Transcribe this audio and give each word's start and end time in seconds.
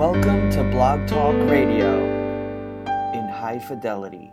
Welcome 0.00 0.48
to 0.52 0.62
Blog 0.62 1.06
Talk 1.06 1.34
Radio 1.50 2.02
in 3.12 3.28
high 3.28 3.62
fidelity. 3.68 4.32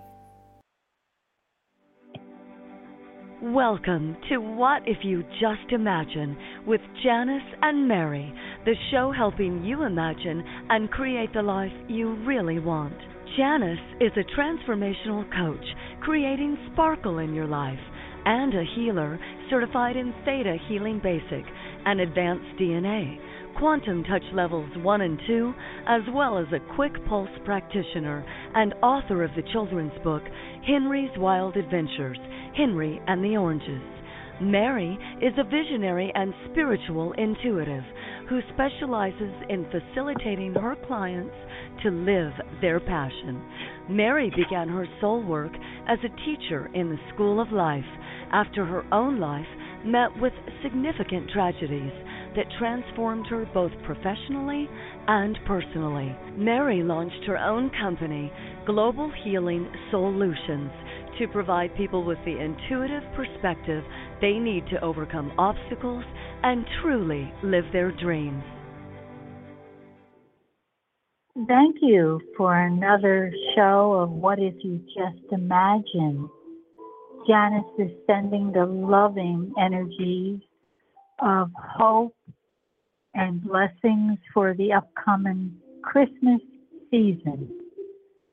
Welcome 3.42 4.16
to 4.30 4.38
What 4.38 4.83
If 4.88 5.00
You 5.03 5.24
Just 5.42 5.74
Imagine 5.74 6.38
with 6.66 6.80
Janice 7.03 7.43
and 7.61 7.85
Mary, 7.85 8.34
the 8.64 8.75
show 8.91 9.11
helping 9.11 9.66
you 9.66 9.84
imagine 9.84 10.42
and 10.70 10.90
create 10.90 11.34
the 11.34 11.42
life 11.42 11.74
you 11.90 12.16
really 12.26 12.60
want. 12.60 12.96
Janice 13.36 13.78
is 14.00 14.14
a 14.16 14.40
transformational 14.40 15.30
coach 15.36 15.66
creating 16.00 16.58
sparkle 16.72 17.18
in 17.18 17.34
your 17.34 17.46
life 17.46 17.78
and 18.24 18.54
a 18.54 18.64
healer 18.74 19.20
certified 19.50 19.98
in 19.98 20.14
Theta 20.24 20.56
Healing 20.70 21.02
Basic 21.04 21.44
and 21.86 22.00
Advanced 22.00 22.58
DNA, 22.58 23.18
Quantum 23.58 24.04
Touch 24.04 24.24
Levels 24.34 24.70
1 24.78 25.02
and 25.02 25.20
2, 25.26 25.54
as 25.88 26.02
well 26.14 26.38
as 26.38 26.46
a 26.54 26.75
quick 26.75 26.93
pulse 27.07 27.29
practitioner 27.43 28.24
and 28.54 28.75
author 28.83 29.24
of 29.24 29.32
the 29.36 29.42
children's 29.52 29.97
book 30.04 30.21
Henry's 30.68 31.10
Wild 31.18 31.57
Adventures 31.57 32.20
Henry 32.55 33.02
and 33.07 33.23
the 33.23 33.35
Oranges. 33.35 33.81
Mary 34.39 34.99
is 35.23 35.33
a 35.39 35.43
visionary 35.43 36.11
and 36.13 36.35
spiritual 36.52 37.13
intuitive 37.13 37.83
who 38.30 38.41
specializes 38.53 39.33
in 39.49 39.66
facilitating 39.71 40.53
her 40.53 40.75
clients 40.85 41.33
to 41.81 41.89
live 41.89 42.33
their 42.61 42.80
passion. 42.80 43.41
Mary 43.89 44.31
began 44.35 44.69
her 44.69 44.85
soul 45.02 45.23
work 45.23 45.53
as 45.88 45.97
a 46.03 46.25
teacher 46.25 46.69
in 46.75 46.89
the 46.89 46.99
School 47.11 47.41
of 47.41 47.52
Life 47.52 47.83
after 48.31 48.63
her 48.66 48.85
own 48.94 49.19
life 49.19 49.47
met 49.83 50.16
with 50.21 50.33
significant 50.61 51.31
tragedies 51.31 51.91
that 52.37 52.45
transformed 52.59 53.25
her 53.27 53.49
both 53.51 53.71
professionally 53.83 54.69
and 55.07 55.37
personally. 55.47 56.15
Mary 56.37 56.83
launched 56.83 57.25
her 57.25 57.37
own 57.37 57.71
company, 57.81 58.31
Global 58.66 59.11
Healing 59.23 59.67
Solutions, 59.89 60.69
to 61.17 61.27
provide 61.27 61.75
people 61.75 62.03
with 62.05 62.19
the 62.25 62.38
intuitive 62.39 63.02
perspective 63.16 63.83
they 64.21 64.33
need 64.33 64.63
to 64.69 64.79
overcome 64.83 65.31
obstacles 65.39 66.03
and 66.44 66.63
truly 66.81 67.33
live 67.44 67.66
their 67.73 67.91
dreams. 67.91 68.44
Thank 71.47 71.77
you 71.81 72.22
for 72.35 72.55
another 72.55 73.31
show 73.55 73.94
of 73.94 74.11
What 74.11 74.38
If 74.38 74.53
You 74.63 74.79
Just 74.95 75.31
Imagine. 75.31 76.29
Janice 77.27 77.66
is 77.79 77.91
sending 78.05 78.51
the 78.51 78.66
loving 78.66 79.53
energies 79.59 80.39
of 81.19 81.49
hope 81.55 82.13
and 83.17 83.43
blessings 83.43 84.19
for 84.31 84.53
the 84.53 84.71
upcoming 84.71 85.51
Christmas 85.81 86.39
season. 86.91 87.49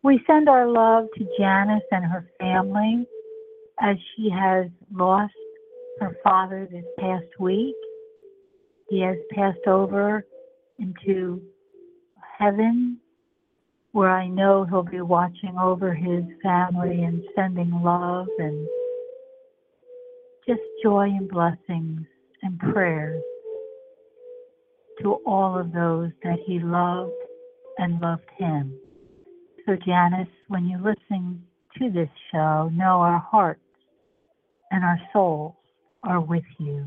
We 0.03 0.23
send 0.27 0.49
our 0.49 0.69
love 0.69 1.07
to 1.17 1.27
Janice 1.39 1.83
and 1.91 2.05
her 2.05 2.29
family 2.39 3.07
as 3.81 3.97
she 4.15 4.29
has 4.29 4.67
lost 4.93 5.33
her 6.01 6.17
father 6.23 6.69
this 6.71 6.85
past 6.99 7.25
week. 7.41 7.75
He 8.91 9.01
has 9.01 9.17
passed 9.33 9.67
over 9.67 10.27
into 10.79 11.41
heaven 12.39 12.99
where 13.93 14.11
I 14.11 14.27
know 14.27 14.67
he'll 14.69 14.83
be 14.83 15.01
watching 15.01 15.57
over 15.57 15.95
his 15.95 16.25
family 16.43 17.05
and 17.05 17.23
sending 17.35 17.71
love 17.83 18.27
and 18.39 18.69
just 20.47 20.61
joy 20.83 21.05
and 21.05 21.29
blessings 21.29 22.03
and 22.43 22.59
prayers 22.59 23.23
to 25.03 25.15
all 25.27 25.59
of 25.59 25.73
those 25.73 26.11
that 26.23 26.39
he 26.47 26.59
loved 26.59 27.13
and 27.79 28.01
loved 28.01 28.29
him. 28.39 28.79
So, 29.67 29.77
Janice, 29.85 30.29
when 30.49 30.67
you 30.67 30.79
listen 30.79 31.43
to 31.79 31.91
this 31.91 32.09
show, 32.31 32.71
know 32.73 33.01
our 33.01 33.19
hearts 33.19 33.61
and 34.71 34.85
our 34.85 34.99
souls 35.13 35.55
are 36.03 36.21
with 36.21 36.45
you. 36.59 36.87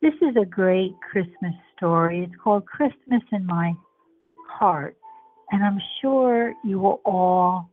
This 0.00 0.14
is 0.22 0.36
a 0.40 0.46
great 0.46 0.94
Christmas 1.10 1.54
story. 1.76 2.24
It's 2.24 2.40
called 2.42 2.64
Christmas 2.66 3.22
in 3.32 3.44
My 3.44 3.74
Heart. 4.48 4.96
And 5.50 5.64
I'm 5.64 5.78
sure 6.00 6.54
you 6.64 6.78
will 6.78 7.00
all 7.04 7.68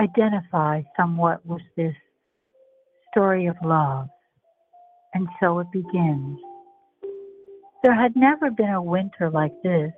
identify 0.00 0.82
somewhat 0.96 1.44
with 1.44 1.62
this 1.76 1.94
story 3.10 3.46
of 3.46 3.56
love. 3.62 4.08
And 5.14 5.28
so 5.40 5.58
it 5.58 5.66
begins. 5.72 6.38
There 7.82 7.94
had 7.94 8.14
never 8.14 8.50
been 8.50 8.70
a 8.70 8.82
winter 8.82 9.30
like 9.30 9.54
this. 9.62 9.92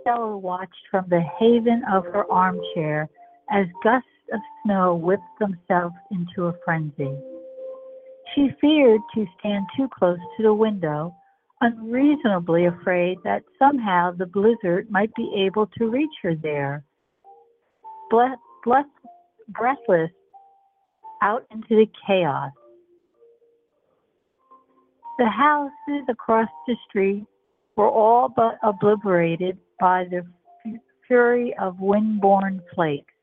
Stella 0.00 0.36
watched 0.36 0.88
from 0.90 1.06
the 1.08 1.20
haven 1.20 1.82
of 1.92 2.04
her 2.06 2.30
armchair 2.30 3.08
as 3.50 3.66
gusts 3.84 4.08
of 4.32 4.40
snow 4.64 4.96
whipped 4.96 5.38
themselves 5.38 5.94
into 6.10 6.46
a 6.46 6.54
frenzy. 6.64 7.16
She 8.34 8.50
feared 8.60 9.00
to 9.14 9.26
stand 9.38 9.66
too 9.76 9.88
close 9.88 10.18
to 10.36 10.42
the 10.42 10.54
window, 10.54 11.14
unreasonably 11.60 12.66
afraid 12.66 13.18
that 13.22 13.44
somehow 13.58 14.10
the 14.10 14.26
blizzard 14.26 14.90
might 14.90 15.14
be 15.14 15.32
able 15.46 15.68
to 15.78 15.88
reach 15.88 16.10
her 16.22 16.34
there. 16.34 16.84
breathless 19.48 20.10
out 21.22 21.46
into 21.50 21.76
the 21.76 21.88
chaos. 22.06 22.52
The 25.18 25.26
houses 25.26 26.04
across 26.10 26.48
the 26.66 26.76
street 26.88 27.24
were 27.74 27.88
all 27.88 28.28
but 28.28 28.58
obliterated 28.62 29.56
by 29.80 30.04
the 30.10 30.26
fury 31.06 31.54
of 31.58 31.80
wind-borne 31.80 32.60
flakes. 32.74 33.14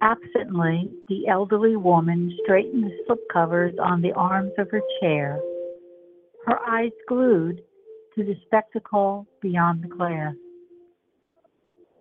Absently, 0.00 0.88
the 1.08 1.26
elderly 1.26 1.76
woman 1.76 2.36
straightened 2.44 2.84
the 2.84 2.96
slipcovers 3.08 3.76
on 3.80 4.02
the 4.02 4.12
arms 4.12 4.52
of 4.56 4.70
her 4.70 4.82
chair, 5.00 5.40
her 6.46 6.58
eyes 6.60 6.92
glued 7.08 7.60
to 8.14 8.24
the 8.24 8.36
spectacle 8.46 9.26
beyond 9.42 9.82
the 9.82 9.88
glass. 9.88 10.34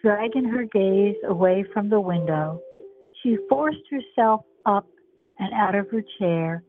Dragging 0.01 0.45
her 0.45 0.65
gaze 0.65 1.17
away 1.27 1.65
from 1.73 1.89
the 1.89 1.99
window, 1.99 2.61
she 3.21 3.37
forced 3.49 3.83
herself 3.89 4.41
up 4.65 4.85
and 5.39 5.51
out 5.53 5.75
of 5.75 5.89
her 5.89 6.03
chair 6.19 6.63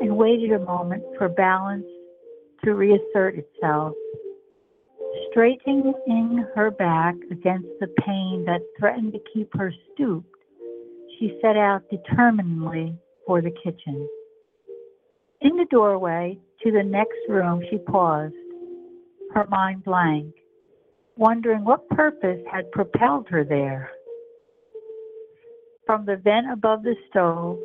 and 0.00 0.16
waited 0.16 0.52
a 0.52 0.58
moment 0.58 1.02
for 1.16 1.28
balance 1.28 1.86
to 2.64 2.74
reassert 2.74 3.36
itself. 3.36 3.94
Straightening 5.30 5.94
her 6.54 6.70
back 6.70 7.14
against 7.30 7.68
the 7.80 7.88
pain 8.04 8.44
that 8.46 8.60
threatened 8.78 9.12
to 9.12 9.20
keep 9.32 9.50
her 9.56 9.72
stooped, 9.92 10.34
she 11.18 11.38
set 11.42 11.56
out 11.56 11.82
determinedly 11.90 12.94
for 13.26 13.40
the 13.40 13.50
kitchen. 13.62 14.08
In 15.40 15.56
the 15.56 15.66
doorway 15.70 16.38
to 16.62 16.72
the 16.72 16.82
next 16.82 17.18
room, 17.28 17.62
she 17.70 17.78
paused, 17.78 18.34
her 19.34 19.46
mind 19.48 19.84
blank, 19.84 20.34
wondering 21.16 21.64
what 21.64 21.88
purpose 21.90 22.40
had 22.50 22.70
propelled 22.72 23.28
her 23.28 23.44
there. 23.44 23.90
From 25.86 26.06
the 26.06 26.16
vent 26.16 26.50
above 26.50 26.82
the 26.82 26.96
stove, 27.08 27.58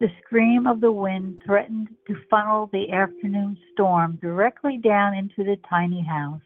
the 0.00 0.08
scream 0.24 0.66
of 0.66 0.80
the 0.80 0.90
wind 0.90 1.40
threatened 1.44 1.88
to 2.06 2.16
funnel 2.30 2.70
the 2.72 2.90
afternoon 2.90 3.56
storm 3.72 4.18
directly 4.22 4.78
down 4.78 5.14
into 5.14 5.44
the 5.44 5.56
tiny 5.68 6.02
house. 6.02 6.40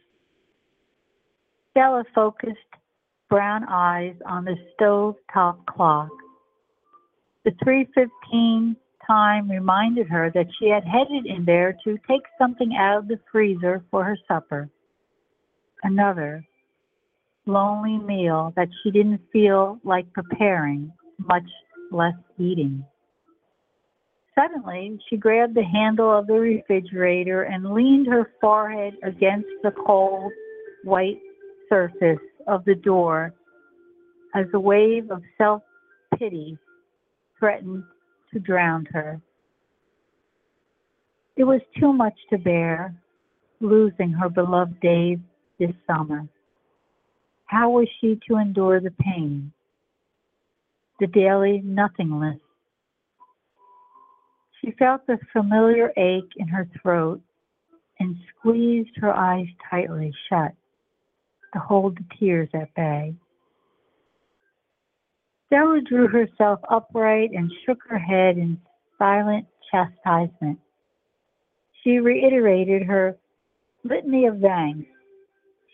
Stella 1.71 2.05
focused 2.15 2.59
brown 3.31 3.65
eyes 3.69 4.17
on 4.27 4.45
the 4.45 4.57
stove 4.75 5.15
top 5.33 5.65
clock. 5.67 6.11
The 7.45 7.53
3:15 7.65 8.77
time 9.07 9.51
reminded 9.51 10.09
her 10.09 10.31
that 10.31 10.53
she 10.59 10.69
had 10.69 10.85
headed 10.85 11.27
in 11.27 11.45
there 11.45 11.77
to 11.85 11.99
take 12.09 12.23
something 12.39 12.75
out 12.75 12.99
of 12.99 13.09
the 13.09 13.21
freezer 13.31 13.85
for 13.91 14.03
her 14.03 14.17
supper. 14.27 14.69
Another 15.85 16.45
lonely 17.47 17.99
meal 17.99 18.53
that 18.57 18.69
she 18.83 18.91
didn't 18.91 19.21
feel 19.31 19.79
like 19.85 20.13
preparing, 20.13 20.93
much 21.19 21.49
less 21.93 22.17
eating. 22.39 22.85
Suddenly, 24.35 24.99
she 25.09 25.17
grabbed 25.17 25.55
the 25.55 25.63
handle 25.63 26.11
of 26.11 26.27
the 26.27 26.35
refrigerator 26.35 27.45
and 27.45 27.73
leaned 27.73 28.09
her 28.09 28.33
forehead 28.41 28.95
against 29.05 29.49
the 29.63 29.71
cold, 29.71 30.33
white 30.83 31.21
surface 31.69 32.19
of 32.47 32.65
the 32.65 32.75
door 32.75 33.33
as 34.35 34.47
a 34.53 34.61
wave 34.61 35.11
of 35.11 35.23
self 35.39 35.63
pity 36.19 36.59
threatened 37.39 37.85
to 38.33 38.41
drown 38.41 38.87
her. 38.87 39.21
It 41.37 41.45
was 41.45 41.61
too 41.79 41.93
much 41.93 42.15
to 42.31 42.39
bear, 42.39 42.95
losing 43.61 44.11
her 44.13 44.29
beloved 44.29 44.81
Dave 44.81 45.21
this 45.59 45.73
summer. 45.87 46.27
How 47.47 47.71
was 47.71 47.89
she 48.01 48.19
to 48.29 48.37
endure 48.37 48.81
the 48.81 48.93
pain, 49.01 49.53
the 50.99 51.07
daily 51.07 51.61
nothingness? 51.65 52.41
She 54.65 54.71
felt 54.79 55.07
the 55.07 55.19
familiar 55.31 55.93
ache 55.97 56.33
in 56.37 56.49
her 56.49 56.67
throat 56.81 57.21
and 58.01 58.17
squeezed 58.31 58.97
her 58.97 59.13
eyes 59.13 59.47
tightly 59.71 60.11
shut. 60.29 60.53
to 61.53 61.61
hold 61.61 61.97
the 61.97 62.05
tears 62.19 62.49
at 62.55 62.75
bay. 62.75 63.15
Stella 65.47 65.81
drew 65.83 66.09
herself 66.09 66.59
upright 66.69 67.31
and 67.33 67.53
shook 67.65 67.79
her 67.89 67.99
head 67.99 68.39
in 68.39 68.61
silent 68.99 69.47
chastisement. 69.71 70.59
She 71.83 72.01
reiterated 72.01 72.83
her 72.83 73.17
litany 73.85 74.27
of 74.27 74.41
thanks. 74.41 74.89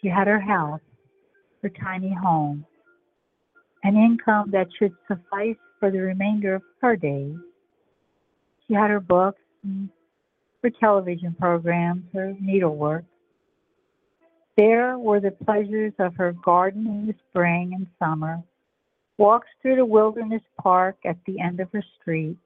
She 0.02 0.08
had 0.08 0.26
her 0.26 0.40
house, 0.40 0.82
her 1.62 1.70
tiny 1.70 2.12
home, 2.12 2.66
an 3.84 3.96
income 3.96 4.50
that 4.50 4.69
should 4.78 4.92
suffice 5.08 5.56
for 5.78 5.90
the 5.90 6.00
remainder 6.00 6.56
of 6.56 6.62
her 6.82 6.96
days. 6.96 7.37
She 8.70 8.75
had 8.75 8.90
her 8.90 9.00
books, 9.00 9.40
her 10.62 10.70
television 10.70 11.34
programs, 11.34 12.05
her 12.14 12.37
needlework. 12.40 13.05
There 14.56 14.96
were 14.96 15.19
the 15.19 15.32
pleasures 15.32 15.93
of 15.99 16.14
her 16.14 16.32
garden 16.44 16.87
in 16.87 17.06
the 17.08 17.14
spring 17.28 17.72
and 17.75 17.88
summer, 17.99 18.40
walks 19.19 19.49
through 19.61 19.75
the 19.75 19.84
wilderness 19.84 20.43
park 20.62 20.99
at 21.05 21.17
the 21.26 21.40
end 21.40 21.58
of 21.58 21.69
her 21.72 21.82
street, 22.00 22.37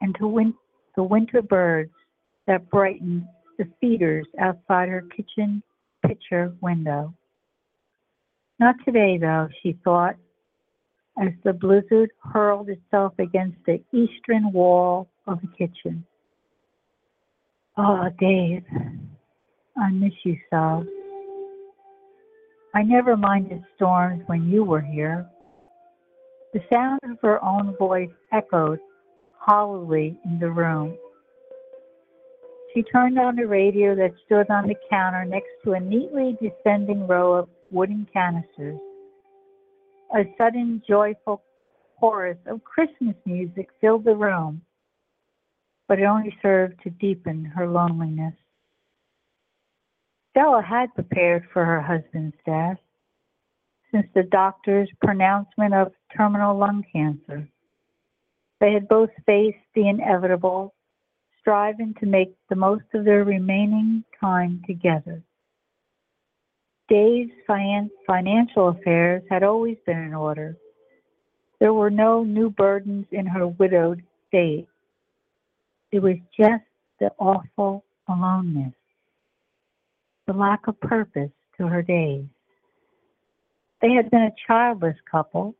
and 0.00 0.14
to 0.20 0.28
win- 0.28 0.54
the 0.94 1.02
winter 1.02 1.42
birds 1.42 1.90
that 2.46 2.70
brightened 2.70 3.26
the 3.58 3.64
feeders 3.80 4.28
outside 4.38 4.88
her 4.88 5.02
kitchen 5.02 5.64
picture 6.06 6.54
window. 6.60 7.12
Not 8.60 8.76
today, 8.84 9.18
though, 9.18 9.48
she 9.62 9.72
thought, 9.82 10.14
as 11.18 11.32
the 11.42 11.54
blizzard 11.54 12.12
hurled 12.22 12.68
itself 12.68 13.18
against 13.18 13.58
the 13.64 13.82
eastern 13.90 14.52
wall 14.52 15.08
of 15.26 15.40
the 15.40 15.48
kitchen. 15.58 16.04
Oh, 17.76 18.08
Dave, 18.18 18.64
I 19.76 19.90
miss 19.90 20.12
you 20.24 20.36
so. 20.50 20.86
I 22.74 22.82
never 22.82 23.16
minded 23.16 23.62
storms 23.76 24.22
when 24.26 24.48
you 24.48 24.64
were 24.64 24.80
here. 24.80 25.26
The 26.52 26.60
sound 26.72 27.00
of 27.04 27.18
her 27.22 27.42
own 27.44 27.76
voice 27.76 28.10
echoed 28.32 28.78
hollowly 29.36 30.16
in 30.24 30.38
the 30.38 30.50
room. 30.50 30.96
She 32.72 32.82
turned 32.82 33.18
on 33.18 33.36
the 33.36 33.46
radio 33.46 33.94
that 33.94 34.12
stood 34.26 34.50
on 34.50 34.66
the 34.66 34.74
counter 34.90 35.24
next 35.24 35.50
to 35.64 35.72
a 35.72 35.80
neatly 35.80 36.36
descending 36.42 37.06
row 37.06 37.34
of 37.34 37.48
wooden 37.70 38.06
canisters. 38.12 38.78
A 40.16 40.24
sudden 40.38 40.82
joyful 40.88 41.42
chorus 42.00 42.38
of 42.46 42.62
Christmas 42.64 43.14
music 43.24 43.68
filled 43.80 44.04
the 44.04 44.16
room, 44.16 44.60
but 45.88 45.98
it 45.98 46.04
only 46.04 46.36
served 46.40 46.82
to 46.82 46.90
deepen 46.90 47.44
her 47.44 47.66
loneliness. 47.66 48.34
Stella 50.30 50.62
had 50.62 50.94
prepared 50.94 51.46
for 51.52 51.64
her 51.64 51.80
husband's 51.80 52.36
death 52.44 52.78
since 53.92 54.06
the 54.14 54.24
doctor's 54.24 54.90
pronouncement 55.00 55.72
of 55.72 55.92
terminal 56.16 56.56
lung 56.56 56.84
cancer. 56.92 57.46
They 58.60 58.72
had 58.72 58.88
both 58.88 59.10
faced 59.26 59.58
the 59.74 59.88
inevitable, 59.88 60.74
striving 61.40 61.94
to 62.00 62.06
make 62.06 62.34
the 62.48 62.56
most 62.56 62.84
of 62.94 63.04
their 63.04 63.22
remaining 63.24 64.02
time 64.20 64.62
together. 64.66 65.22
Dave's 66.88 67.30
financial 67.46 68.68
affairs 68.68 69.22
had 69.30 69.42
always 69.42 69.76
been 69.86 69.98
in 69.98 70.14
order. 70.14 70.56
There 71.60 71.72
were 71.72 71.90
no 71.90 72.24
new 72.24 72.50
burdens 72.50 73.06
in 73.12 73.26
her 73.26 73.46
widowed 73.46 74.02
state. 74.28 74.66
It 75.94 76.02
was 76.02 76.16
just 76.36 76.64
the 76.98 77.12
awful 77.20 77.84
aloneness, 78.08 78.74
the 80.26 80.32
lack 80.32 80.66
of 80.66 80.80
purpose 80.80 81.30
to 81.56 81.68
her 81.68 81.82
days. 81.82 82.24
They 83.80 83.92
had 83.92 84.10
been 84.10 84.22
a 84.22 84.34
childless 84.44 84.96
couple. 85.08 85.54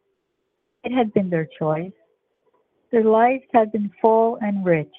It 0.83 0.91
had 0.91 1.15
been 1.15 1.31
their 1.31 1.49
choice. 1.57 1.93
Their 2.91 3.05
lives 3.05 3.45
had 3.53 3.71
been 3.71 3.93
full 4.03 4.39
and 4.41 4.65
rich. 4.65 4.97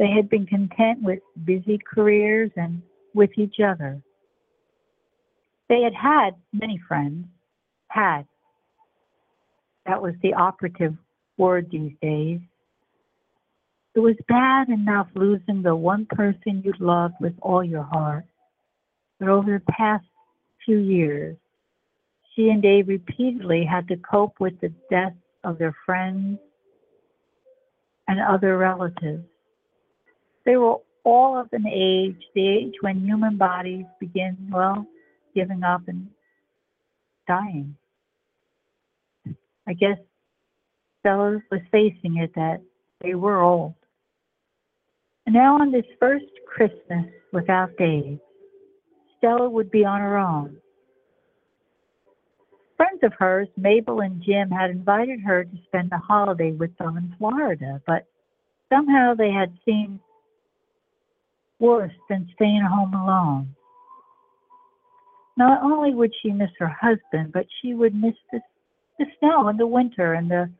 They 0.00 0.10
had 0.10 0.28
been 0.28 0.46
content 0.46 1.00
with 1.00 1.20
busy 1.44 1.78
careers 1.78 2.50
and 2.56 2.82
with 3.14 3.30
each 3.38 3.60
other. 3.60 4.02
They 5.68 5.82
had 5.82 5.94
had 5.94 6.30
many 6.52 6.80
friends, 6.88 7.28
had. 7.86 8.26
That 9.86 10.02
was 10.02 10.14
the 10.24 10.34
operative 10.34 10.96
word 11.38 11.68
these 11.70 11.92
days. 12.02 12.40
It 13.94 14.00
was 14.00 14.16
bad 14.26 14.68
enough 14.70 15.08
losing 15.14 15.62
the 15.62 15.76
one 15.76 16.06
person 16.06 16.62
you 16.64 16.72
loved 16.80 17.14
with 17.20 17.34
all 17.40 17.62
your 17.62 17.84
heart. 17.84 18.24
But 19.20 19.28
over 19.28 19.58
the 19.58 19.72
past 19.72 20.04
few 20.64 20.78
years, 20.78 21.36
she 22.34 22.48
and 22.48 22.60
Dave 22.60 22.88
repeatedly 22.88 23.64
had 23.64 23.86
to 23.88 23.96
cope 23.96 24.40
with 24.40 24.60
the 24.60 24.72
deaths 24.90 25.14
of 25.44 25.58
their 25.58 25.76
friends 25.86 26.38
and 28.08 28.20
other 28.20 28.58
relatives. 28.58 29.24
They 30.44 30.56
were 30.56 30.78
all 31.04 31.38
of 31.38 31.48
an 31.52 31.66
age, 31.66 32.20
the 32.34 32.48
age 32.48 32.74
when 32.80 33.04
human 33.04 33.36
bodies 33.36 33.84
begin, 34.00 34.36
well, 34.50 34.86
giving 35.34 35.62
up 35.62 35.82
and 35.86 36.08
dying. 37.28 37.76
I 39.66 39.72
guess 39.74 39.98
Stella 41.00 41.40
was 41.50 41.60
facing 41.70 42.16
it 42.16 42.34
that 42.34 42.60
they 43.00 43.14
were 43.14 43.40
old. 43.40 43.74
Now 45.26 45.60
on 45.60 45.72
this 45.72 45.86
first 45.98 46.26
Christmas 46.46 47.06
without 47.32 47.76
Dave, 47.76 48.18
Stella 49.18 49.48
would 49.48 49.70
be 49.70 49.84
on 49.84 50.00
her 50.00 50.18
own. 50.18 50.58
Friends 52.76 53.00
of 53.02 53.12
hers, 53.18 53.48
Mabel 53.56 54.00
and 54.00 54.22
Jim, 54.22 54.50
had 54.50 54.70
invited 54.70 55.20
her 55.20 55.44
to 55.44 55.56
spend 55.66 55.90
the 55.90 55.98
holiday 55.98 56.52
with 56.52 56.76
them 56.76 56.96
in 56.98 57.14
Florida, 57.18 57.80
but 57.86 58.06
somehow 58.68 59.14
they 59.14 59.30
had 59.30 59.56
seemed 59.64 59.98
worse 61.58 61.92
than 62.10 62.28
staying 62.34 62.62
home 62.62 62.94
alone. 62.94 63.54
Not 65.36 65.62
only 65.62 65.94
would 65.94 66.12
she 66.20 66.30
miss 66.30 66.50
her 66.58 66.68
husband, 66.68 67.32
but 67.32 67.46
she 67.60 67.74
would 67.74 67.94
miss 67.94 68.14
the, 68.30 68.40
the 68.98 69.06
snow 69.18 69.48
and 69.48 69.58
the 69.58 69.66
winter 69.66 70.14
and 70.14 70.30
the 70.30 70.50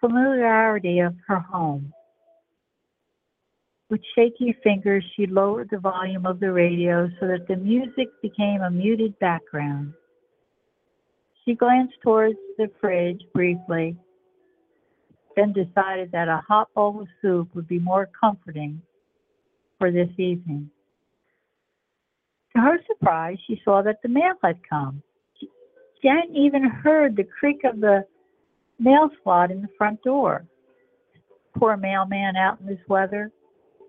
familiarity 0.00 1.00
of 1.00 1.14
her 1.26 1.40
home. 1.40 1.92
With 3.92 4.00
shaky 4.14 4.56
fingers, 4.64 5.04
she 5.14 5.26
lowered 5.26 5.68
the 5.70 5.76
volume 5.76 6.24
of 6.24 6.40
the 6.40 6.50
radio 6.50 7.10
so 7.20 7.26
that 7.26 7.46
the 7.46 7.56
music 7.56 8.08
became 8.22 8.62
a 8.62 8.70
muted 8.70 9.18
background. 9.18 9.92
She 11.44 11.54
glanced 11.54 11.96
towards 12.02 12.38
the 12.56 12.70
fridge 12.80 13.20
briefly, 13.34 13.94
then 15.36 15.52
decided 15.52 16.10
that 16.10 16.28
a 16.28 16.40
hot 16.48 16.72
bowl 16.72 17.02
of 17.02 17.08
soup 17.20 17.54
would 17.54 17.68
be 17.68 17.78
more 17.78 18.08
comforting 18.18 18.80
for 19.78 19.90
this 19.90 20.08
evening. 20.16 20.70
To 22.56 22.62
her 22.62 22.78
surprise, 22.86 23.36
she 23.46 23.60
saw 23.62 23.82
that 23.82 24.00
the 24.02 24.08
mail 24.08 24.36
had 24.42 24.58
come. 24.66 25.02
She, 25.38 25.50
hadn't 26.08 26.34
even 26.34 26.64
heard 26.64 27.14
the 27.14 27.24
creak 27.24 27.60
of 27.64 27.78
the 27.78 28.06
mail 28.78 29.10
slot 29.22 29.50
in 29.50 29.60
the 29.60 29.68
front 29.76 30.02
door. 30.02 30.46
Poor 31.58 31.76
mailman 31.76 32.36
out 32.36 32.58
in 32.58 32.66
this 32.66 32.88
weather. 32.88 33.30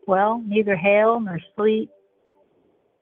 Well, 0.07 0.43
neither 0.45 0.75
hail 0.75 1.19
nor 1.19 1.39
sleet. 1.55 1.89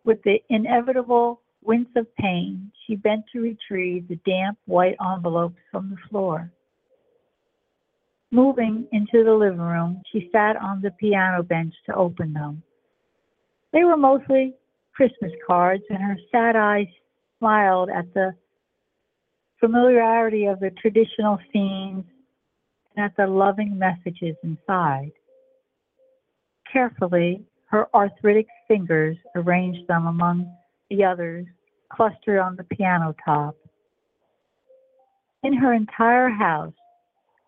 With 0.04 0.22
the 0.24 0.42
inevitable 0.50 1.42
wince 1.64 1.90
of 1.96 2.14
pain, 2.16 2.72
she 2.86 2.96
bent 2.96 3.26
to 3.34 3.42
retrieve 3.42 4.08
the 4.08 4.20
damp 4.26 4.58
white 4.66 4.98
envelopes 5.00 5.60
from 5.72 5.92
the 5.92 5.98
floor. 6.10 6.52
Moving 8.32 8.88
into 8.92 9.24
the 9.24 9.34
living 9.34 9.60
room, 9.60 10.02
she 10.12 10.30
sat 10.32 10.56
on 10.56 10.82
the 10.82 10.92
piano 10.92 11.44
bench 11.44 11.74
to 11.86 11.96
open 11.96 12.34
them. 12.34 12.64
They 13.74 13.84
were 13.84 13.98
mostly 13.98 14.56
Christmas 14.94 15.32
cards, 15.46 15.84
and 15.90 16.00
her 16.00 16.18
sad 16.32 16.56
eyes 16.56 16.88
smiled 17.40 17.90
at 17.90 18.14
the 18.14 18.34
familiarity 19.60 20.46
of 20.46 20.60
the 20.60 20.72
traditional 20.72 21.40
scenes 21.52 22.06
and 22.96 23.06
at 23.06 23.16
the 23.18 23.28
loving 23.28 23.78
messages 23.78 24.36
inside. 24.44 25.12
Carefully, 26.72 27.44
her 27.70 27.88
arthritic 27.94 28.48
fingers 28.68 29.18
arranged 29.36 29.88
them 29.88 30.08
among 30.08 30.52
the 30.90 31.04
others 31.04 31.46
clustered 31.90 32.40
on 32.40 32.56
the 32.56 32.64
piano 32.64 33.16
top. 33.26 33.56
In 35.44 35.54
her 35.54 35.74
entire 35.74 36.30
house, 36.30 36.74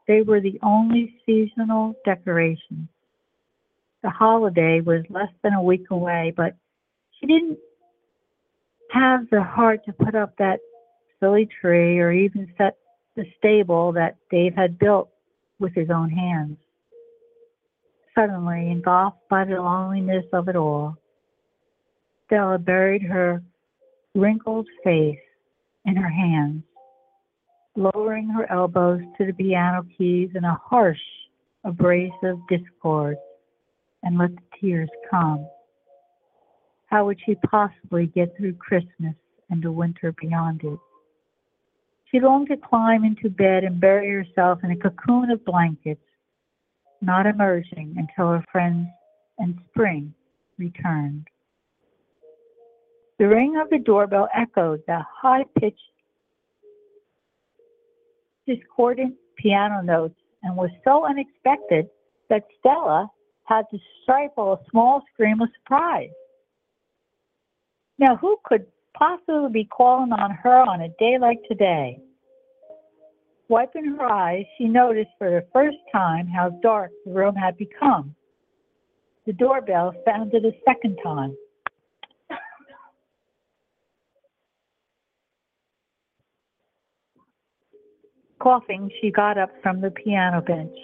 they 0.08 0.22
were 0.22 0.42
the 0.42 0.60
only 0.64 1.16
seasonal 1.26 1.96
decorations. 2.04 2.90
The 4.02 4.10
holiday 4.10 4.82
was 4.82 5.04
less 5.10 5.32
than 5.44 5.54
a 5.54 5.64
week 5.64 5.90
away, 5.92 6.34
but 6.36 6.56
she 7.12 7.28
didn't 7.28 7.58
have 8.92 9.30
the 9.30 9.42
heart 9.42 9.86
to 9.86 9.94
put 9.94 10.16
up 10.16 10.36
that 10.38 10.60
silly 11.20 11.48
tree 11.62 12.00
or 12.00 12.12
even 12.12 12.52
set 12.58 12.78
the 13.16 13.26
stable 13.38 13.94
that 13.94 14.18
Dave 14.30 14.56
had 14.56 14.78
built 14.78 15.10
with 15.60 15.74
his 15.74 15.90
own 15.90 16.10
hands. 16.10 16.58
Suddenly, 18.16 18.70
engulfed 18.70 19.28
by 19.30 19.46
the 19.46 19.56
loneliness 19.56 20.26
of 20.34 20.48
it 20.48 20.56
all, 20.56 20.96
Stella 22.26 22.60
buried 22.60 23.02
her 23.02 23.42
wrinkled 24.14 24.68
face 24.84 25.18
in 25.86 25.96
her 25.96 26.10
hands, 26.10 26.64
lowering 27.76 28.30
her 28.30 28.50
elbows 28.52 29.02
to 29.18 29.26
the 29.26 29.34
piano 29.34 29.84
keys 29.98 30.30
in 30.36 30.44
a 30.44 30.60
harsh, 30.64 31.02
abrasive 31.64 32.38
discord, 32.50 33.18
and 34.04 34.18
let 34.18 34.36
the 34.36 34.42
tears 34.62 34.90
come. 35.10 35.48
How 36.88 37.06
would 37.06 37.20
she 37.26 37.34
possibly 37.36 38.06
get 38.06 38.38
through 38.38 38.54
Christmas 38.54 39.16
and 39.50 39.64
the 39.64 39.72
winter 39.72 40.14
beyond 40.22 40.64
it? 40.64 40.80
She 42.12 42.20
longed 42.20 42.50
to 42.50 42.58
climb 42.58 43.04
into 43.04 43.32
bed 43.32 43.64
and 43.64 43.82
bury 43.82 44.12
herself 44.12 44.60
in 44.64 44.70
a 44.70 44.76
cocoon 44.76 45.32
of 45.32 45.44
blankets, 45.44 46.04
not 47.04 47.26
emerging 47.26 47.96
until 47.98 48.32
her 48.32 48.46
friends 48.52 48.88
and 49.38 49.60
spring 49.70 50.14
returned. 50.58 51.28
The 53.20 53.28
ring 53.28 53.60
of 53.62 53.70
the 53.70 53.80
doorbell 53.80 54.28
echoed 54.34 54.82
the 54.88 55.00
high 55.22 55.46
pitched, 55.60 55.80
discordant 58.48 59.16
piano 59.38 59.82
notes 59.82 60.16
and 60.42 60.56
was 60.56 60.70
so 60.84 61.06
unexpected 61.06 61.88
that 62.30 62.44
Stella 62.60 63.10
had 63.46 63.66
to 63.72 63.78
stifle 64.04 64.54
a 64.54 64.70
small 64.70 65.04
scream 65.14 65.42
of 65.42 65.50
surprise. 65.60 66.10
Now, 68.00 68.16
who 68.16 68.38
could 68.44 68.66
possibly 68.98 69.50
be 69.52 69.66
calling 69.66 70.12
on 70.12 70.32
her 70.32 70.58
on 70.58 70.82
a 70.82 70.90
day 71.00 71.18
like 71.20 71.40
today? 71.50 72.00
Wiping 73.54 73.86
her 74.00 74.12
eyes, 74.12 74.46
she 74.58 74.64
noticed 74.64 75.12
for 75.20 75.30
the 75.30 75.46
first 75.54 75.78
time 75.92 76.26
how 76.26 76.50
dark 76.64 76.90
the 77.06 77.12
room 77.12 77.36
had 77.36 77.56
become. 77.56 78.16
The 79.28 79.34
doorbell 79.34 79.94
sounded 80.04 80.44
a 80.44 80.54
second 80.66 80.98
time. 81.04 81.38
Coughing, 88.40 88.90
she 89.00 89.12
got 89.12 89.38
up 89.38 89.52
from 89.62 89.82
the 89.82 89.92
piano 89.92 90.42
bench. 90.42 90.76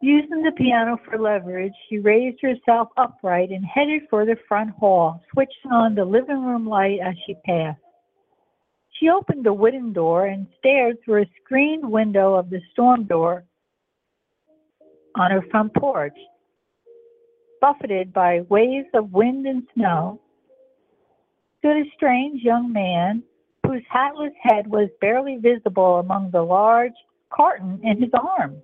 Using 0.00 0.44
the 0.44 0.52
piano 0.52 1.00
for 1.04 1.18
leverage, 1.18 1.74
she 1.88 1.98
raised 1.98 2.40
herself 2.40 2.90
upright 2.96 3.50
and 3.50 3.64
headed 3.64 4.02
for 4.08 4.24
the 4.24 4.36
front 4.46 4.70
hall, 4.70 5.20
switching 5.32 5.72
on 5.72 5.96
the 5.96 6.04
living 6.04 6.44
room 6.44 6.68
light 6.68 7.00
as 7.04 7.16
she 7.26 7.34
passed. 7.44 7.80
She 8.98 9.08
opened 9.08 9.44
the 9.44 9.52
wooden 9.52 9.92
door 9.92 10.26
and 10.26 10.46
stared 10.58 10.98
through 11.04 11.22
a 11.22 11.30
screened 11.42 11.88
window 11.90 12.34
of 12.34 12.50
the 12.50 12.60
storm 12.72 13.04
door 13.04 13.44
on 15.14 15.30
her 15.30 15.42
front 15.50 15.72
porch. 15.74 16.16
Buffeted 17.60 18.12
by 18.12 18.40
waves 18.48 18.88
of 18.94 19.12
wind 19.12 19.46
and 19.46 19.66
snow, 19.74 20.20
stood 21.58 21.76
a 21.76 21.90
strange 21.94 22.42
young 22.42 22.72
man 22.72 23.22
whose 23.66 23.82
hatless 23.90 24.32
head 24.42 24.66
was 24.66 24.88
barely 25.00 25.36
visible 25.36 25.98
among 25.98 26.30
the 26.30 26.42
large 26.42 26.94
carton 27.30 27.80
in 27.82 28.00
his 28.00 28.10
arm. 28.14 28.56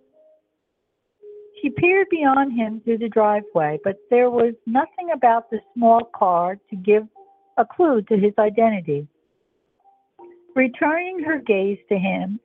She 1.61 1.71
peered 1.71 2.09
beyond 2.11 2.53
him 2.53 2.81
through 2.81 2.99
the 2.99 3.09
driveway, 3.09 3.79
but 3.85 3.97
there 4.11 4.31
was 4.31 4.55
nothing 4.67 5.11
about 5.13 5.51
the 5.51 5.61
small 5.75 6.05
car 6.15 6.57
to 6.71 6.77
give 6.77 7.07
a 7.57 7.65
clue 7.65 8.03
to 8.03 8.17
his 8.17 8.33
identity. 8.39 9.07
Returning 10.55 11.21
her 11.25 11.39
gaze 11.39 11.79
to 11.89 11.99
him, 11.99 12.39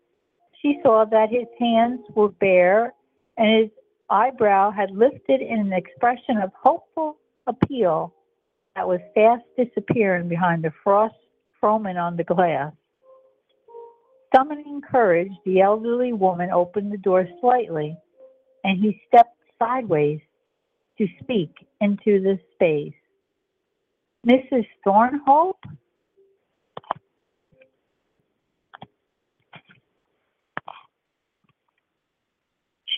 she 0.62 0.80
saw 0.84 1.06
that 1.06 1.30
his 1.30 1.48
hands 1.60 2.02
were 2.16 2.30
bare 2.30 2.94
and 3.38 3.62
his 3.62 3.70
eyebrow 4.10 4.72
had 4.72 4.92
lifted 4.92 5.42
in 5.42 5.60
an 5.60 5.74
expression 5.74 6.38
of 6.38 6.52
hopeful 6.62 7.18
appeal 7.48 8.14
that 8.76 8.88
was 8.88 9.00
fast 9.14 9.44
disappearing 9.58 10.28
behind 10.28 10.64
the 10.64 10.72
frost 10.84 11.16
foaming 11.62 11.98
on 11.98 12.18
the 12.18 12.24
glass. 12.24 12.74
Summoning 14.36 14.82
courage, 14.82 15.32
the 15.46 15.62
elderly 15.62 16.14
woman 16.14 16.50
opened 16.52 16.92
the 16.92 16.98
door 16.98 17.28
slightly, 17.42 17.98
and 18.64 18.80
he 18.80 19.02
stepped 19.08 19.38
sideways 19.58 20.20
to 20.98 21.08
speak 21.22 21.52
into 21.82 22.22
the 22.22 22.40
space. 22.54 22.94
Mrs. 24.26 24.68
Thornhope? 24.86 25.64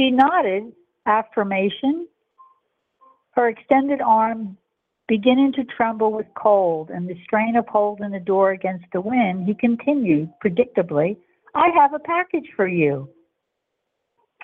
She 0.01 0.09
nodded 0.09 0.73
affirmation, 1.05 2.07
her 3.33 3.49
extended 3.49 4.01
arm 4.01 4.57
beginning 5.07 5.53
to 5.53 5.63
tremble 5.63 6.11
with 6.11 6.25
cold 6.35 6.89
and 6.89 7.07
the 7.07 7.21
strain 7.23 7.55
of 7.55 7.67
holding 7.67 8.09
the 8.09 8.19
door 8.19 8.49
against 8.49 8.85
the 8.93 9.01
wind, 9.01 9.45
he 9.45 9.53
continued 9.53 10.33
predictably, 10.43 11.17
I 11.53 11.67
have 11.75 11.93
a 11.93 11.99
package 11.99 12.49
for 12.55 12.67
you. 12.67 13.09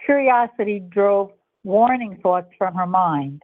Curiosity 0.05 0.79
drove 0.79 1.31
warning 1.63 2.19
thoughts 2.21 2.51
from 2.55 2.75
her 2.75 2.85
mind. 2.85 3.41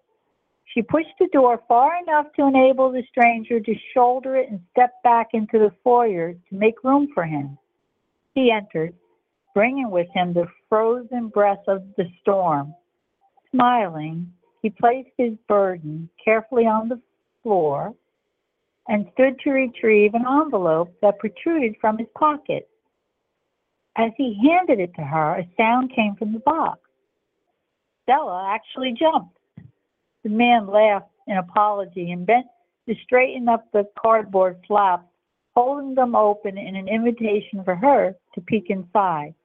She 0.65 0.83
pushed 0.83 1.17
the 1.19 1.29
door 1.33 1.63
far 1.67 1.93
enough 1.97 2.27
to 2.35 2.45
enable 2.45 2.91
the 2.91 3.01
stranger 3.09 3.59
to 3.59 3.73
shoulder 3.91 4.35
it 4.35 4.51
and 4.51 4.59
step 4.69 5.01
back 5.03 5.29
into 5.33 5.57
the 5.57 5.73
foyer 5.83 6.33
to 6.33 6.55
make 6.55 6.83
room 6.83 7.07
for 7.15 7.25
him. 7.25 7.57
He 8.35 8.51
entered, 8.51 8.93
bringing 9.55 9.89
with 9.89 10.09
him 10.13 10.33
the 10.33 10.45
frozen 10.73 11.27
breath 11.27 11.61
of 11.67 11.83
the 11.97 12.05
storm. 12.19 12.73
Smiling, 13.51 14.33
he 14.63 14.71
placed 14.71 15.11
his 15.19 15.33
burden 15.47 16.09
carefully 16.25 16.65
on 16.65 16.89
the 16.89 16.99
floor 17.43 17.93
and 18.87 19.05
stood 19.13 19.39
to 19.41 19.51
retrieve 19.51 20.15
an 20.15 20.25
envelope 20.27 20.91
that 21.03 21.19
protruded 21.19 21.75
from 21.79 21.99
his 21.99 22.07
pocket. 22.17 22.67
As 23.97 24.13
he 24.17 24.35
handed 24.49 24.79
it 24.79 24.95
to 24.95 25.03
her, 25.03 25.35
a 25.35 25.47
sound 25.57 25.93
came 25.95 26.15
from 26.15 26.33
the 26.33 26.39
box. 26.39 26.79
Stella 28.01 28.51
actually 28.55 28.93
jumped. 28.93 29.37
The 30.23 30.29
man 30.29 30.65
laughed 30.65 31.11
in 31.27 31.37
apology 31.37 32.09
and 32.09 32.25
bent 32.25 32.47
to 32.89 32.95
straighten 33.03 33.47
up 33.47 33.71
the 33.73 33.87
cardboard 33.95 34.57
flaps, 34.67 35.05
holding 35.55 35.93
them 35.93 36.15
open 36.15 36.57
in 36.57 36.75
an 36.75 36.87
invitation 36.87 37.63
for 37.63 37.75
her 37.75 38.15
to 38.33 38.41
peek 38.41 38.71
inside. 38.71 39.35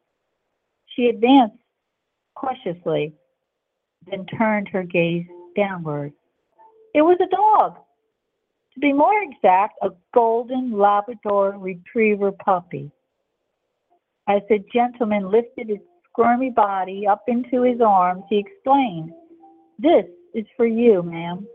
She 0.98 1.06
advanced 1.06 1.56
cautiously, 2.34 3.12
then 4.10 4.26
turned 4.26 4.66
her 4.70 4.82
gaze 4.82 5.26
downward. 5.54 6.12
It 6.92 7.02
was 7.02 7.18
a 7.20 7.28
dog. 7.28 7.76
To 8.74 8.80
be 8.80 8.92
more 8.92 9.22
exact, 9.22 9.78
a 9.80 9.90
golden 10.12 10.76
Labrador 10.76 11.56
retriever 11.56 12.32
puppy. 12.32 12.90
As 14.28 14.42
the 14.48 14.58
gentleman 14.72 15.30
lifted 15.30 15.70
its 15.70 15.84
squirmy 16.10 16.50
body 16.50 17.06
up 17.06 17.22
into 17.28 17.62
his 17.62 17.80
arms, 17.80 18.24
he 18.28 18.38
explained, 18.38 19.12
This 19.78 20.06
is 20.34 20.46
for 20.56 20.66
you, 20.66 21.04
ma'am. 21.04 21.46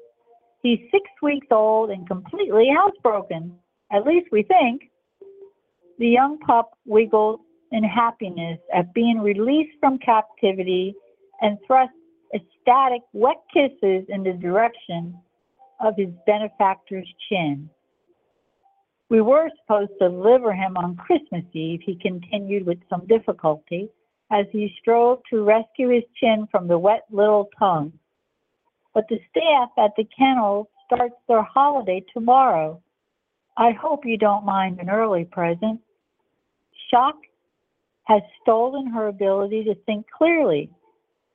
He's 0.61 0.79
six 0.89 1.03
weeks 1.21 1.47
old 1.51 1.89
and 1.89 2.07
completely 2.07 2.69
housebroken. 2.73 3.51
At 3.91 4.05
least 4.05 4.27
we 4.31 4.43
think. 4.43 4.83
The 5.99 6.07
young 6.07 6.39
pup 6.39 6.71
wiggled 6.85 7.41
in 7.73 7.83
happiness 7.83 8.59
at 8.73 8.93
being 8.93 9.19
released 9.19 9.77
from 9.79 9.97
captivity 9.97 10.95
and 11.41 11.57
thrust 11.65 11.91
ecstatic 12.33 13.01
wet 13.13 13.41
kisses 13.51 14.05
in 14.09 14.23
the 14.23 14.33
direction 14.33 15.17
of 15.79 15.95
his 15.97 16.09
benefactor's 16.25 17.07
chin. 17.27 17.69
We 19.09 19.21
were 19.21 19.49
supposed 19.61 19.91
to 19.99 20.09
deliver 20.09 20.53
him 20.53 20.77
on 20.77 20.95
Christmas 20.95 21.43
Eve, 21.53 21.81
he 21.83 21.95
continued 21.95 22.65
with 22.65 22.77
some 22.89 23.05
difficulty 23.07 23.89
as 24.31 24.45
he 24.51 24.73
strove 24.79 25.19
to 25.31 25.43
rescue 25.43 25.89
his 25.89 26.03
chin 26.19 26.47
from 26.51 26.67
the 26.67 26.77
wet 26.77 27.03
little 27.11 27.49
tongue. 27.59 27.91
But 28.93 29.05
the 29.09 29.19
staff 29.29 29.69
at 29.77 29.91
the 29.97 30.07
kennel 30.17 30.69
starts 30.85 31.15
their 31.27 31.43
holiday 31.43 32.03
tomorrow. 32.13 32.81
I 33.57 33.71
hope 33.71 34.05
you 34.05 34.17
don't 34.17 34.45
mind 34.45 34.79
an 34.79 34.89
early 34.89 35.25
present. 35.25 35.81
Shock 36.89 37.15
has 38.03 38.21
stolen 38.41 38.87
her 38.87 39.07
ability 39.07 39.63
to 39.65 39.75
think 39.85 40.05
clearly. 40.09 40.69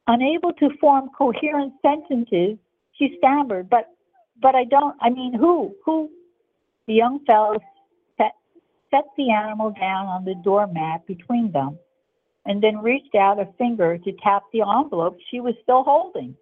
Unable 0.06 0.52
to 0.54 0.70
form 0.80 1.10
coherent 1.16 1.72
sentences, 1.82 2.56
she 2.92 3.16
stammered, 3.18 3.68
but 3.68 3.90
but 4.40 4.54
I 4.54 4.64
don't, 4.64 4.96
I 5.00 5.10
mean, 5.10 5.34
who? 5.34 5.75
Who? 5.84 6.10
The 6.87 6.94
young 6.94 7.25
fellow 7.26 7.58
set, 8.16 8.32
set 8.90 9.04
the 9.16 9.30
animal 9.30 9.75
down 9.78 10.06
on 10.06 10.25
the 10.25 10.37
doormat 10.44 11.06
between 11.06 11.50
them 11.50 11.78
and 12.46 12.62
then 12.62 12.78
reached 12.78 13.14
out 13.14 13.40
a 13.40 13.48
finger 13.58 13.98
to 13.98 14.12
tap 14.22 14.44
the 14.52 14.62
envelope 14.62 15.18
she 15.30 15.40
was 15.40 15.54
still 15.62 15.82
holding. 15.82 16.34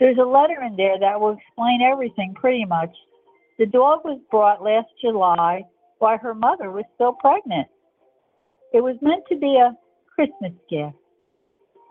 There's 0.00 0.18
a 0.18 0.24
letter 0.24 0.62
in 0.62 0.76
there 0.76 0.98
that 0.98 1.20
will 1.20 1.36
explain 1.36 1.82
everything 1.82 2.34
pretty 2.34 2.64
much. 2.64 2.90
The 3.58 3.66
dog 3.66 4.04
was 4.04 4.20
brought 4.30 4.62
last 4.62 4.88
July 5.00 5.62
while 5.98 6.18
her 6.18 6.34
mother 6.34 6.70
was 6.70 6.84
still 6.94 7.12
pregnant. 7.12 7.68
It 8.72 8.82
was 8.82 8.96
meant 9.00 9.24
to 9.30 9.36
be 9.36 9.56
a 9.56 9.76
Christmas 10.14 10.52
gift. 10.68 10.96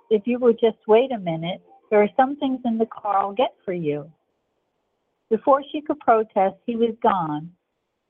If 0.09 0.25
you 0.25 0.39
would 0.39 0.59
just 0.59 0.77
wait 0.87 1.11
a 1.11 1.17
minute, 1.17 1.61
there 1.89 2.01
are 2.01 2.09
some 2.15 2.35
things 2.37 2.59
in 2.65 2.77
the 2.77 2.85
car 2.85 3.17
I'll 3.17 3.33
get 3.33 3.55
for 3.65 3.73
you. 3.73 4.11
Before 5.29 5.61
she 5.71 5.81
could 5.81 5.99
protest, 5.99 6.55
he 6.65 6.75
was 6.75 6.95
gone, 7.01 7.51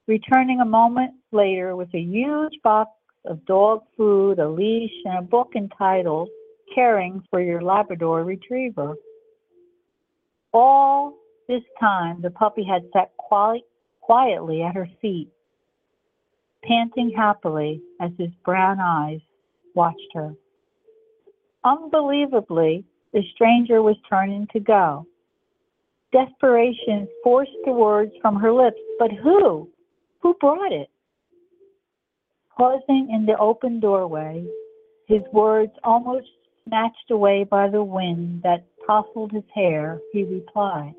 returning 0.07 0.61
a 0.61 0.65
moment 0.65 1.13
later 1.31 1.75
with 1.75 1.89
a 1.93 1.99
huge 1.99 2.53
box 2.63 2.91
of 3.25 3.45
dog 3.45 3.83
food, 3.95 4.39
a 4.39 4.47
leash, 4.47 4.91
and 5.05 5.17
a 5.17 5.21
book 5.21 5.53
entitled 5.55 6.29
Caring 6.75 7.23
for 7.29 7.41
Your 7.41 7.61
Labrador 7.61 8.23
Retriever. 8.23 8.95
All 10.53 11.13
this 11.47 11.63
time, 11.79 12.21
the 12.21 12.29
puppy 12.31 12.63
had 12.63 12.83
sat 12.93 13.11
quietly 13.17 14.61
at 14.61 14.75
her 14.75 14.89
feet, 15.01 15.29
panting 16.63 17.11
happily 17.15 17.81
as 18.01 18.11
his 18.17 18.31
brown 18.43 18.79
eyes 18.79 19.19
watched 19.75 20.11
her. 20.13 20.33
Unbelievably, 21.63 22.83
the 23.13 23.23
stranger 23.33 23.81
was 23.81 23.95
turning 24.09 24.47
to 24.53 24.59
go. 24.59 25.05
Desperation 26.11 27.07
forced 27.23 27.51
the 27.65 27.71
words 27.71 28.11
from 28.21 28.35
her 28.37 28.53
lips, 28.53 28.79
but 28.99 29.11
who? 29.11 29.69
Who 30.19 30.33
brought 30.39 30.71
it? 30.71 30.89
Pausing 32.57 33.09
in 33.11 33.25
the 33.25 33.37
open 33.37 33.79
doorway, 33.79 34.45
his 35.07 35.21
words 35.31 35.71
almost 35.83 36.27
snatched 36.67 37.11
away 37.11 37.43
by 37.43 37.69
the 37.69 37.83
wind 37.83 38.41
that 38.43 38.65
tousled 38.85 39.31
his 39.31 39.43
hair, 39.53 39.99
he 40.11 40.23
replied, 40.23 40.95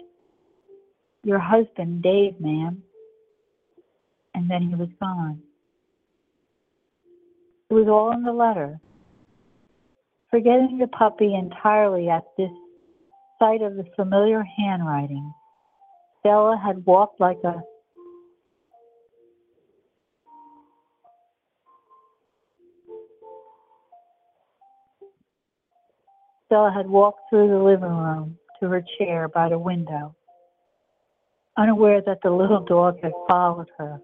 Your 1.24 1.38
husband, 1.38 2.02
Dave, 2.02 2.40
ma'am. 2.40 2.82
And 4.34 4.48
then 4.50 4.62
he 4.68 4.74
was 4.74 4.88
gone. 5.00 5.42
It 7.70 7.74
was 7.74 7.86
all 7.86 8.12
in 8.12 8.22
the 8.22 8.32
letter. 8.32 8.80
Forgetting 10.30 10.78
the 10.78 10.86
puppy 10.88 11.34
entirely 11.34 12.08
at 12.08 12.24
this 12.38 12.50
sight 13.38 13.60
of 13.60 13.76
the 13.76 13.84
familiar 13.94 14.42
handwriting, 14.42 15.32
Stella 16.20 16.56
had 16.62 16.84
walked 16.86 17.20
like 17.20 17.38
a 17.44 17.62
Stella 26.46 26.72
had 26.74 26.88
walked 26.88 27.20
through 27.28 27.48
the 27.48 27.62
living 27.62 27.90
room 27.90 28.38
to 28.58 28.68
her 28.68 28.82
chair 28.96 29.28
by 29.28 29.50
the 29.50 29.58
window, 29.58 30.14
unaware 31.58 32.00
that 32.00 32.20
the 32.22 32.30
little 32.30 32.64
dog 32.64 32.96
had 33.02 33.12
followed 33.28 33.68
her. 33.76 34.00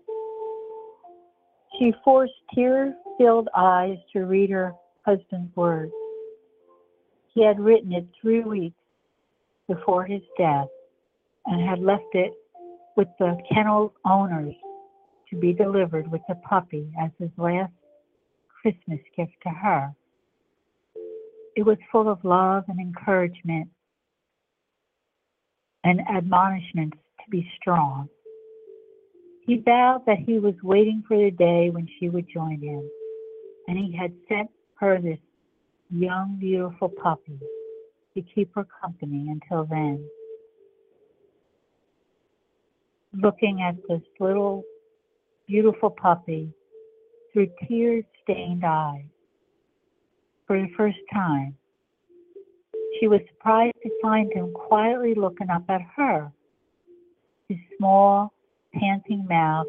She 1.78 1.94
forced 2.04 2.35
tear 2.54 2.94
filled 3.18 3.49
eyes 3.56 3.97
to 4.12 4.21
read 4.21 4.50
her 4.50 4.75
husband's 5.04 5.54
words. 5.56 5.92
He 7.35 7.44
had 7.44 7.61
written 7.61 7.92
it 7.92 8.06
three 8.21 8.42
weeks 8.42 8.76
before 9.68 10.04
his 10.04 10.23
death 10.38 10.68
and 11.47 11.68
had 11.68 11.80
left 11.80 12.14
it 12.14 12.33
with 12.97 13.09
the 13.18 13.37
kennel 13.52 13.92
owners 14.04 14.54
to 15.30 15.37
be 15.37 15.52
delivered 15.52 16.11
with 16.11 16.23
the 16.28 16.37
puppy 16.37 16.92
as 17.00 17.11
his 17.18 17.30
last 17.37 17.73
Christmas 18.62 19.00
gift 19.16 19.33
to 19.42 19.50
her. 19.50 19.94
It 21.56 21.64
was 21.64 21.78
full 21.90 22.09
of 22.09 22.25
love 22.25 22.64
and 22.68 22.80
encouragement 22.80 23.68
and 25.85 26.00
admonishments 26.09 26.97
to 27.25 27.30
be 27.30 27.49
strong. 27.61 28.09
He 29.47 29.59
vowed 29.59 30.04
that 30.06 30.18
he 30.18 30.38
was 30.38 30.54
waiting 30.62 31.04
for 31.06 31.16
the 31.16 31.30
day 31.30 31.71
when 31.71 31.87
she 31.99 32.09
would 32.09 32.26
join 32.33 32.61
him, 32.61 32.88
and 33.68 33.78
he 33.78 33.97
had 33.97 34.12
sent 34.28 34.50
her 34.76 35.00
this 35.00 35.18
young, 35.90 36.37
beautiful 36.40 36.88
puppy 36.88 37.38
to 38.14 38.23
keep 38.35 38.54
her 38.54 38.66
company 38.83 39.28
until 39.30 39.64
then. 39.64 40.04
Looking 43.12 43.62
at 43.62 43.76
this 43.88 44.02
little, 44.18 44.64
beautiful 45.47 45.91
puppy 45.91 46.52
through 47.32 47.49
tear 47.69 48.02
stained 48.23 48.65
eyes, 48.65 49.04
for 50.47 50.60
the 50.60 50.69
first 50.76 50.99
time. 51.12 51.56
She 53.00 53.08
was 53.08 53.21
surprised 53.28 53.76
to 53.82 53.91
find 54.02 54.32
him 54.32 54.52
quietly 54.52 55.15
looking 55.15 55.50
up 55.50 55.65
at 55.69 55.80
her, 55.97 56.30
his 57.49 57.58
small, 57.76 58.32
panting 58.73 59.26
mouth 59.28 59.67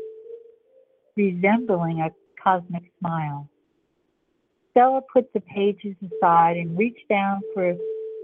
resembling 1.15 2.01
a 2.01 2.09
cosmic 2.41 2.83
smile. 2.99 3.49
Stella 4.75 5.01
put 5.01 5.31
the 5.33 5.39
pages 5.39 5.95
aside 6.03 6.57
and 6.57 6.77
reached 6.77 7.07
down 7.07 7.41
for 7.53 7.75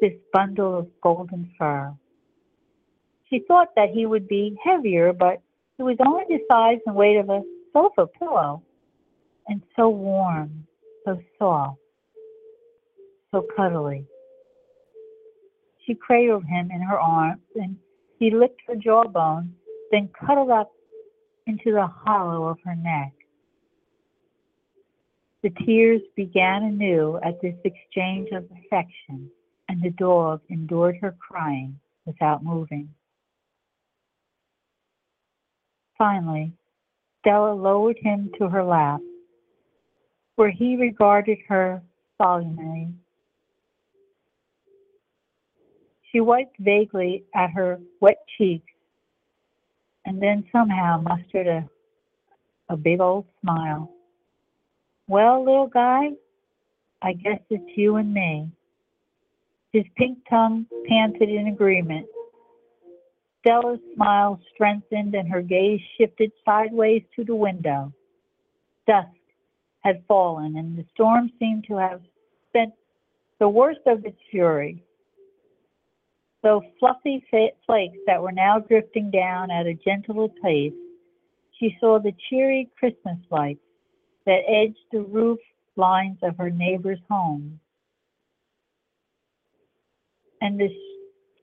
this 0.02 0.14
bundle 0.34 0.78
of 0.78 0.88
golden 1.02 1.50
fur. 1.58 1.94
She 3.30 3.40
thought 3.48 3.70
that 3.76 3.90
he 3.90 4.06
would 4.06 4.28
be 4.28 4.58
heavier, 4.64 5.14
but 5.14 5.42
it 5.80 5.84
was 5.84 5.96
only 6.06 6.26
the 6.28 6.40
size 6.52 6.80
and 6.86 6.96
weight 6.96 7.18
of 7.18 7.30
a 7.30 7.42
sofa 7.72 8.08
pillow, 8.20 8.62
and 9.48 9.62
so 9.76 9.90
warm, 9.90 10.68
so 11.06 11.22
soft 11.40 11.78
so 13.32 13.46
cuddly. 13.56 14.06
She 15.86 15.96
cradled 15.96 16.46
him 16.46 16.70
in 16.72 16.82
her 16.82 17.00
arms 17.00 17.42
and 17.56 17.78
he 18.20 18.30
licked 18.30 18.62
her 18.68 18.76
jawbone, 18.76 19.56
then 19.92 20.10
cuddled 20.10 20.52
up 20.52 20.72
into 21.48 21.72
the 21.72 21.88
hollow 21.88 22.48
of 22.48 22.58
her 22.66 22.76
neck. 22.76 23.14
The 25.44 25.50
tears 25.66 26.02
began 26.16 26.64
anew 26.64 27.20
at 27.24 27.42
this 27.42 27.56
exchange 27.64 28.30
of 28.32 28.46
affection, 28.52 29.30
and 29.70 29.82
the 29.82 29.90
dog 29.92 30.42
endured 30.50 30.98
her 31.02 31.16
crying 31.20 31.80
without 32.06 32.44
moving. 32.44 32.90
Finally, 35.98 36.52
Stella 37.20 37.54
lowered 37.54 37.98
him 38.00 38.32
to 38.40 38.50
her 38.50 38.64
lap, 38.64 39.02
where 40.36 40.52
he 40.52 40.76
regarded 40.76 41.38
her 41.48 41.82
solemnly 42.18 42.90
she 46.12 46.20
wiped 46.20 46.58
vaguely 46.60 47.24
at 47.34 47.52
her 47.52 47.80
wet 48.02 48.18
cheeks 48.38 48.72
and 50.06 50.22
then 50.22 50.44
somehow 50.52 51.00
mustered 51.02 51.48
a, 51.48 51.70
a 52.70 52.76
big 52.76 53.00
old 53.00 53.26
smile. 53.42 53.92
Well, 55.12 55.44
little 55.44 55.68
guy, 55.68 56.12
I 57.02 57.12
guess 57.12 57.42
it's 57.50 57.76
you 57.76 57.98
and 57.98 58.14
me. 58.14 58.50
His 59.74 59.84
pink 59.98 60.20
tongue 60.30 60.68
panted 60.88 61.28
in 61.28 61.48
agreement. 61.48 62.06
Stella's 63.42 63.82
smile 63.94 64.40
strengthened 64.54 65.14
and 65.14 65.28
her 65.28 65.42
gaze 65.42 65.82
shifted 65.98 66.32
sideways 66.46 67.04
to 67.18 67.26
the 67.26 67.36
window. 67.36 67.92
Dusk 68.88 69.10
had 69.82 70.02
fallen 70.08 70.56
and 70.56 70.78
the 70.78 70.86
storm 70.94 71.30
seemed 71.40 71.66
to 71.68 71.76
have 71.76 72.00
spent 72.48 72.72
the 73.38 73.50
worst 73.50 73.82
of 73.88 74.06
its 74.06 74.18
fury 74.32 74.82
though 76.42 76.64
fluffy 76.80 77.22
flakes 77.66 78.00
that 78.08 78.22
were 78.22 78.32
now 78.32 78.60
drifting 78.60 79.12
down 79.12 79.52
at 79.52 79.68
a 79.68 79.74
gentler 79.74 80.30
pace, 80.42 80.74
she 81.60 81.76
saw 81.82 82.00
the 82.00 82.14
cheery 82.30 82.70
Christmas 82.80 83.18
lights 83.30 83.60
that 84.26 84.42
edged 84.48 84.78
the 84.92 85.02
roof 85.02 85.40
lines 85.76 86.18
of 86.22 86.38
her 86.38 86.50
neighbor's 86.50 87.00
home. 87.10 87.60
And 90.42 90.60
the 90.60 90.70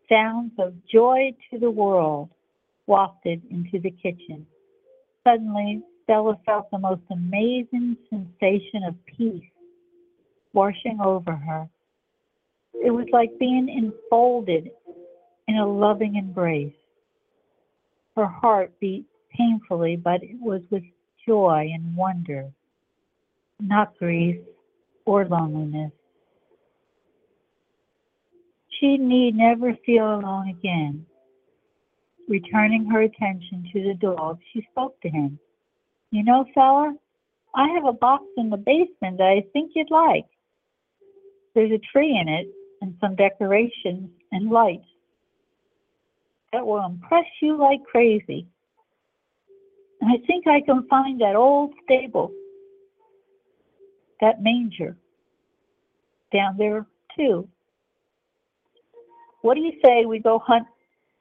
sounds 0.09 0.53
of 0.59 0.75
joy 0.91 1.33
to 1.51 1.59
the 1.59 1.71
world 1.71 2.31
wafted 2.87 3.43
into 3.51 3.79
the 3.79 3.91
kitchen. 3.91 4.47
Suddenly, 5.25 5.83
Stella 6.05 6.39
felt 6.47 6.71
the 6.71 6.79
most 6.79 7.03
amazing 7.11 7.97
sensation 8.09 8.83
of 8.87 8.95
peace 9.05 9.45
washing 10.55 10.99
over 11.05 11.33
her. 11.33 11.69
It 12.75 12.91
was 12.91 13.07
like 13.13 13.39
being 13.39 13.69
enfolded 13.69 14.71
in 15.47 15.57
a 15.57 15.67
loving 15.67 16.17
embrace. 16.17 16.73
Her 18.17 18.27
heart 18.27 18.73
beat 18.81 19.05
painfully, 19.37 19.97
but 19.97 20.23
it 20.23 20.41
was 20.41 20.63
with 20.71 20.83
joy 21.27 21.71
and 21.73 21.95
wonder, 21.95 22.51
not 23.61 23.97
grief 23.99 24.41
or 25.05 25.27
loneliness. 25.27 25.93
She 28.79 28.97
need 28.97 29.35
never 29.35 29.75
feel 29.85 30.15
alone 30.15 30.49
again. 30.49 31.05
Returning 32.29 32.85
her 32.87 33.03
attention 33.03 33.69
to 33.73 33.83
the 33.83 33.95
dog, 33.95 34.39
she 34.53 34.67
spoke 34.71 35.01
to 35.01 35.09
him. 35.09 35.39
You 36.11 36.23
know, 36.23 36.45
fella, 36.55 36.95
I 37.55 37.69
have 37.69 37.85
a 37.87 37.93
box 37.93 38.25
in 38.37 38.51
the 38.51 38.57
basement 38.57 39.19
that 39.19 39.35
I 39.37 39.45
think 39.53 39.73
you'd 39.75 39.91
like. 39.91 40.27
There's 41.55 41.73
a 41.73 41.81
tree 41.93 42.19
in 42.21 42.29
it 42.29 42.49
and 42.81 42.95
some 43.01 43.17
decorations 43.17 44.11
and 44.31 44.51
lights 44.51 44.87
that 46.53 46.67
will 46.67 46.85
impress 46.85 47.27
you 47.43 47.59
like 47.59 47.83
crazy. 47.85 48.47
And 50.01 50.13
I 50.13 50.25
think 50.27 50.47
I 50.47 50.61
can 50.61 50.87
find 50.89 51.21
that 51.21 51.35
old 51.35 51.73
stable, 51.85 52.31
that 54.21 54.43
manger 54.43 54.97
down 56.33 56.57
there 56.59 56.87
too. 57.17 57.49
What 59.43 59.55
do 59.55 59.61
you 59.61 59.73
say 59.85 60.05
we 60.05 60.19
go 60.19 60.39
hunt 60.39 60.67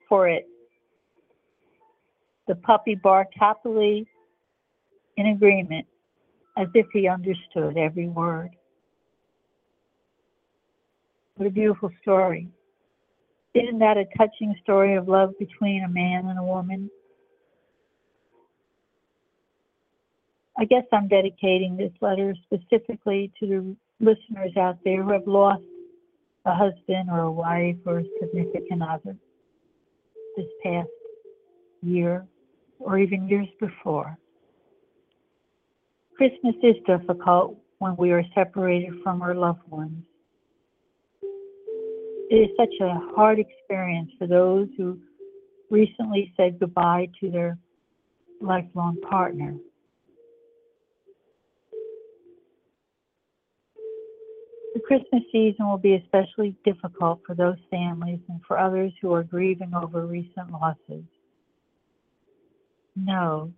for 0.09 0.27
it 0.27 0.47
The 2.47 2.55
puppy 2.55 2.95
barked 2.95 3.35
happily 3.37 4.07
in 5.17 5.27
agreement, 5.27 5.85
as 6.57 6.67
if 6.73 6.87
he 6.93 7.07
understood 7.07 7.77
every 7.77 8.07
word. 8.07 8.51
What 11.35 11.47
a 11.47 11.51
beautiful 11.51 11.91
story. 12.01 12.49
Isn't 13.53 13.79
that 13.79 13.97
a 13.97 14.05
touching 14.17 14.55
story 14.63 14.95
of 14.95 15.07
love 15.07 15.33
between 15.39 15.83
a 15.83 15.89
man 15.89 16.27
and 16.27 16.39
a 16.39 16.43
woman? 16.43 16.89
I 20.59 20.65
guess 20.65 20.83
I'm 20.91 21.07
dedicating 21.07 21.77
this 21.77 21.91
letter 22.01 22.35
specifically 22.45 23.31
to 23.39 23.47
the 23.47 23.75
listeners 23.99 24.57
out 24.57 24.77
there 24.83 25.03
who 25.03 25.11
have 25.11 25.27
lost 25.27 25.61
a 26.45 26.55
husband 26.55 27.09
or 27.11 27.19
a 27.19 27.31
wife 27.31 27.75
or 27.85 27.99
a 27.99 28.03
significant 28.19 28.81
other 28.81 29.15
this 30.35 30.45
past 30.63 30.89
year 31.81 32.25
or 32.79 32.97
even 32.97 33.27
years 33.27 33.47
before. 33.59 34.17
Christmas 36.15 36.55
is 36.63 36.75
difficult 36.87 37.57
when 37.77 37.95
we 37.97 38.11
are 38.11 38.23
separated 38.33 38.93
from 39.03 39.21
our 39.21 39.35
loved 39.35 39.67
ones. 39.69 40.03
It 42.29 42.35
is 42.35 42.49
such 42.57 42.73
a 42.81 42.99
hard 43.15 43.39
experience 43.39 44.09
for 44.17 44.25
those 44.25 44.67
who 44.77 44.99
recently 45.69 46.33
said 46.35 46.59
goodbye 46.59 47.09
to 47.19 47.29
their 47.29 47.57
lifelong 48.41 48.97
partner. 49.09 49.55
The 54.77 54.83
Christmas 54.83 55.23
season 55.31 55.67
will 55.67 55.79
be 55.79 55.95
especially 55.95 56.55
difficult 56.63 57.21
for 57.25 57.33
those 57.33 57.57
families 57.71 58.19
and 58.29 58.39
for 58.47 58.59
others 58.59 58.93
who 59.01 59.11
are 59.11 59.23
grieving 59.23 59.73
over 59.73 60.05
recent 60.05 60.51
losses. 60.51 61.03
Know 62.95 63.51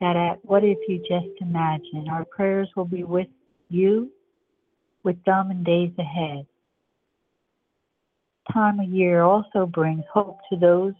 that 0.00 0.14
at 0.14 0.44
What 0.44 0.62
If 0.62 0.78
You 0.86 0.98
Just 0.98 1.40
Imagine, 1.40 2.06
our 2.08 2.24
prayers 2.24 2.68
will 2.76 2.84
be 2.84 3.02
with 3.02 3.26
you, 3.70 4.12
with 5.02 5.16
them 5.24 5.50
in 5.50 5.64
days 5.64 5.90
ahead. 5.98 6.46
Time 8.52 8.78
of 8.78 8.88
year 8.88 9.22
also 9.22 9.66
brings 9.66 10.04
hope 10.14 10.38
to 10.52 10.56
those 10.56 10.94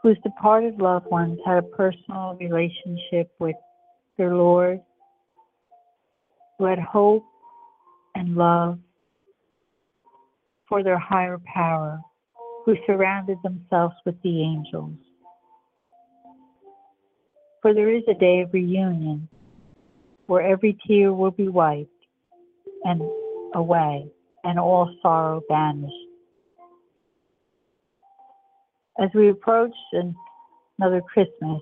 whose 0.00 0.16
departed 0.22 0.80
loved 0.80 1.06
ones 1.06 1.40
had 1.44 1.58
a 1.58 1.62
personal 1.62 2.36
relationship 2.38 3.32
with 3.40 3.56
their 4.16 4.36
Lord, 4.36 4.80
who 6.56 6.66
had 6.66 6.78
hope 6.78 7.24
and 8.14 8.36
love 8.36 8.78
for 10.68 10.82
their 10.82 10.98
higher 10.98 11.38
power 11.52 12.00
who 12.64 12.76
surrounded 12.86 13.38
themselves 13.42 13.94
with 14.04 14.20
the 14.22 14.42
angels. 14.42 14.96
For 17.62 17.74
there 17.74 17.94
is 17.94 18.02
a 18.08 18.14
day 18.14 18.40
of 18.40 18.52
reunion 18.52 19.28
where 20.26 20.42
every 20.42 20.78
tear 20.86 21.12
will 21.12 21.30
be 21.30 21.48
wiped 21.48 21.90
and 22.84 23.02
away 23.54 24.06
and 24.44 24.58
all 24.58 24.94
sorrow 25.02 25.42
banished. 25.48 25.94
As 28.98 29.10
we 29.14 29.30
approach 29.30 29.74
another 30.78 31.00
Christmas, 31.00 31.60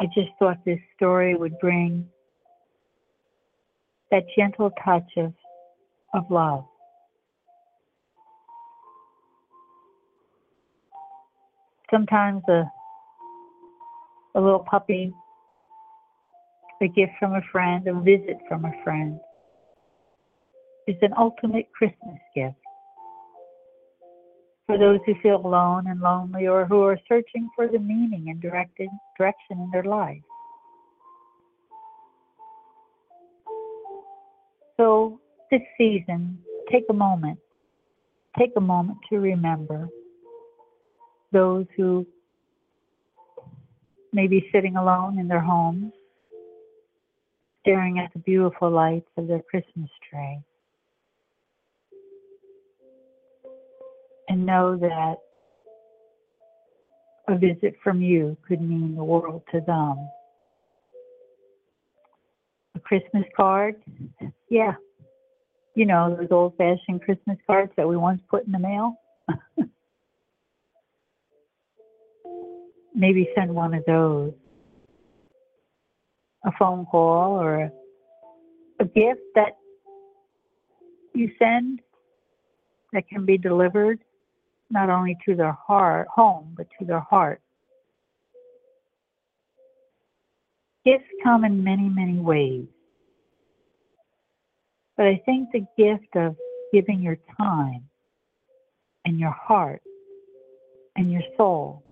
I 0.00 0.06
just 0.14 0.30
thought 0.38 0.58
this 0.64 0.78
story 0.94 1.34
would 1.34 1.58
bring 1.58 2.08
that 4.16 4.24
gentle 4.34 4.70
touch 4.82 5.10
of, 5.18 5.34
of 6.14 6.24
love. 6.30 6.64
Sometimes 11.90 12.42
a, 12.48 12.64
a 14.34 14.40
little 14.40 14.64
puppy, 14.70 15.12
a 16.80 16.88
gift 16.88 17.12
from 17.18 17.34
a 17.34 17.42
friend, 17.52 17.86
a 17.88 18.00
visit 18.00 18.38
from 18.48 18.64
a 18.64 18.72
friend 18.82 19.20
is 20.88 20.96
an 21.02 21.12
ultimate 21.18 21.66
Christmas 21.76 22.18
gift. 22.34 22.54
For 24.66 24.78
those 24.78 25.00
who 25.04 25.14
feel 25.22 25.44
alone 25.44 25.88
and 25.88 26.00
lonely 26.00 26.46
or 26.46 26.64
who 26.64 26.82
are 26.84 26.98
searching 27.06 27.50
for 27.54 27.68
the 27.68 27.78
meaning 27.78 28.28
and 28.28 28.40
directed, 28.40 28.88
direction 29.18 29.58
in 29.60 29.68
their 29.72 29.84
life. 29.84 30.22
So 34.76 35.20
this 35.50 35.62
season, 35.78 36.38
take 36.70 36.84
a 36.90 36.92
moment, 36.92 37.38
take 38.38 38.50
a 38.56 38.60
moment 38.60 38.98
to 39.10 39.18
remember 39.18 39.88
those 41.32 41.66
who 41.76 42.06
may 44.12 44.26
be 44.26 44.48
sitting 44.52 44.76
alone 44.76 45.18
in 45.18 45.28
their 45.28 45.40
homes, 45.40 45.92
staring 47.60 47.98
at 47.98 48.12
the 48.12 48.18
beautiful 48.20 48.70
lights 48.70 49.08
of 49.16 49.28
their 49.28 49.42
Christmas 49.42 49.90
tree. 50.08 50.40
And 54.28 54.44
know 54.44 54.76
that 54.76 55.16
a 57.28 57.38
visit 57.38 57.76
from 57.82 58.02
you 58.02 58.36
could 58.46 58.60
mean 58.60 58.94
the 58.94 59.04
world 59.04 59.42
to 59.52 59.60
them. 59.60 60.08
A 62.76 62.78
Christmas 62.78 63.24
card 63.34 63.76
yeah. 64.50 64.74
You 65.74 65.86
know, 65.86 66.16
those 66.16 66.28
old 66.30 66.56
fashioned 66.56 67.02
Christmas 67.02 67.36
cards 67.46 67.72
that 67.76 67.88
we 67.88 67.96
once 67.96 68.20
put 68.30 68.46
in 68.46 68.52
the 68.52 68.58
mail. 68.58 68.94
Maybe 72.94 73.28
send 73.34 73.54
one 73.54 73.74
of 73.74 73.84
those. 73.86 74.32
A 76.44 76.52
phone 76.58 76.86
call 76.86 77.38
or 77.40 77.64
a, 77.64 77.70
a 78.80 78.84
gift 78.84 79.20
that 79.34 79.56
you 81.14 81.30
send 81.38 81.80
that 82.92 83.08
can 83.08 83.26
be 83.26 83.36
delivered 83.36 83.98
not 84.70 84.88
only 84.90 85.16
to 85.26 85.34
their 85.34 85.52
heart 85.52 86.06
home 86.08 86.54
but 86.56 86.68
to 86.78 86.84
their 86.86 87.00
heart. 87.00 87.40
Gifts 90.86 91.04
come 91.24 91.44
in 91.44 91.64
many, 91.64 91.88
many 91.88 92.20
ways. 92.20 92.66
But 94.96 95.06
I 95.06 95.20
think 95.26 95.48
the 95.52 95.66
gift 95.76 96.14
of 96.14 96.36
giving 96.72 97.02
your 97.02 97.18
time 97.36 97.82
and 99.04 99.18
your 99.18 99.32
heart 99.32 99.82
and 100.94 101.10
your 101.10 101.22
soul 101.36 101.82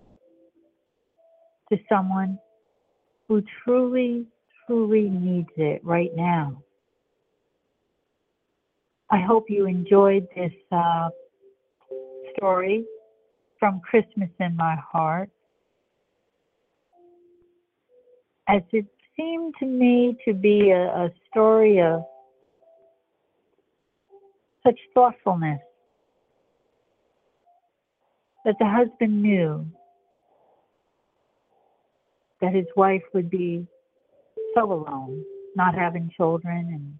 to 1.69 1.77
someone 1.89 2.39
who 3.27 3.43
truly, 3.63 4.27
truly 4.65 5.09
needs 5.09 5.49
it 5.57 5.83
right 5.83 6.11
now. 6.15 6.63
I 9.11 9.19
hope 9.19 9.49
you 9.49 9.65
enjoyed 9.65 10.25
this 10.37 10.53
uh, 10.71 11.09
story 12.35 12.85
from 13.59 13.81
Christmas 13.81 14.29
in 14.39 14.55
My 14.55 14.77
Heart. 14.91 15.29
As 18.47 18.61
it 18.71 18.85
seemed 19.17 19.55
to 19.59 19.65
me 19.65 20.17
to 20.25 20.33
be 20.33 20.71
a, 20.71 20.87
a 20.87 21.09
story 21.29 21.81
of 21.81 22.03
such 24.65 24.79
thoughtfulness 24.93 25.59
that 28.43 28.55
the 28.59 28.65
husband 28.65 29.21
knew 29.21 29.65
that 32.41 32.53
his 32.53 32.65
wife 32.75 33.01
would 33.13 33.29
be 33.29 33.65
so 34.53 34.71
alone, 34.71 35.23
not 35.55 35.75
having 35.75 36.11
children, 36.15 36.69
and 36.73 36.99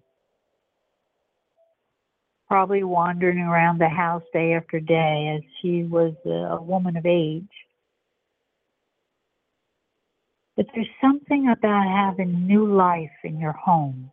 probably 2.48 2.82
wandering 2.84 3.38
around 3.38 3.78
the 3.78 3.88
house 3.88 4.22
day 4.32 4.54
after 4.54 4.80
day 4.80 5.36
as 5.36 5.42
she 5.60 5.84
was 5.84 6.14
a 6.24 6.60
woman 6.62 6.96
of 6.96 7.06
age. 7.06 7.44
But 10.56 10.66
there's 10.74 10.88
something 11.00 11.48
about 11.48 11.86
having 11.86 12.46
new 12.46 12.66
life 12.72 13.10
in 13.24 13.38
your 13.38 13.52
home 13.52 14.10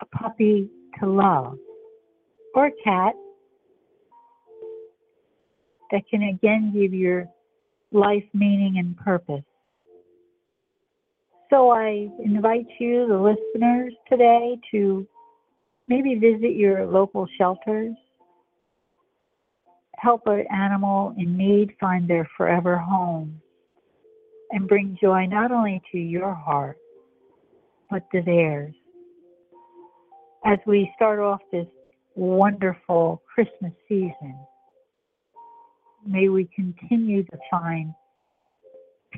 a 0.00 0.06
puppy 0.16 0.68
to 1.00 1.06
love 1.06 1.56
or 2.54 2.66
a 2.66 2.72
cat 2.84 3.14
that 5.90 6.02
can 6.10 6.22
again 6.22 6.72
give 6.74 6.92
your 6.92 7.28
life 7.92 8.24
meaning 8.34 8.78
and 8.78 8.96
purpose. 8.96 9.44
So 11.50 11.70
I 11.70 12.08
invite 12.24 12.66
you, 12.80 13.06
the 13.06 13.16
listeners, 13.16 13.94
today 14.10 14.58
to 14.72 15.06
maybe 15.86 16.16
visit 16.16 16.56
your 16.56 16.86
local 16.86 17.26
shelters, 17.38 17.94
help 19.98 20.22
an 20.26 20.44
animal 20.52 21.14
in 21.18 21.36
need 21.36 21.74
find 21.80 22.08
their 22.08 22.28
forever 22.36 22.76
home, 22.76 23.40
and 24.50 24.68
bring 24.68 24.96
joy 25.00 25.26
not 25.26 25.50
only 25.50 25.82
to 25.92 25.98
your 25.98 26.34
heart, 26.34 26.78
but 27.90 28.02
to 28.12 28.22
theirs. 28.22 28.74
As 30.44 30.58
we 30.66 30.92
start 30.94 31.18
off 31.18 31.40
this 31.50 31.66
wonderful 32.14 33.22
Christmas 33.34 33.72
season 33.88 34.38
may 36.06 36.28
we 36.28 36.48
continue 36.54 37.24
to 37.24 37.38
find 37.50 37.92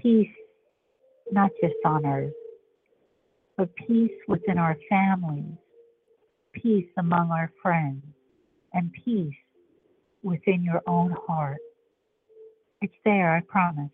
peace, 0.03 0.29
not 1.31 1.51
just 1.63 1.75
on 1.85 2.07
earth, 2.07 2.33
but 3.57 3.69
peace 3.77 4.11
within 4.27 4.59
our 4.59 4.77
families, 4.89 5.57
peace 6.53 6.89
among 6.97 7.31
our 7.31 7.53
friends, 7.63 8.03
and 8.73 8.93
peace 9.05 9.35
within 10.23 10.63
your 10.63 10.83
own 10.87 11.15
heart. 11.27 11.59
It's 12.81 12.95
there, 13.05 13.35
I 13.35 13.41
promise. 13.41 13.91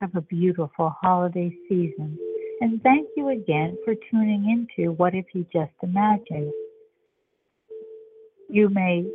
Have 0.00 0.14
a 0.16 0.22
beautiful 0.22 0.94
holiday 1.00 1.54
season. 1.68 2.18
And 2.60 2.82
thank 2.82 3.08
you 3.16 3.28
again 3.28 3.76
for 3.84 3.94
tuning 4.10 4.50
into 4.50 4.92
What 4.92 5.14
If 5.14 5.26
You 5.34 5.46
Just 5.52 5.72
Imagined. 5.82 6.52
You 8.48 8.68
may 8.68 9.06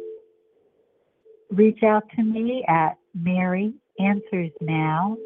reach 1.52 1.84
out 1.84 2.04
to 2.16 2.24
me 2.24 2.64
at 2.68 2.98
Mary 3.14 3.74
Answers 4.00 4.52
Now, 4.62 5.18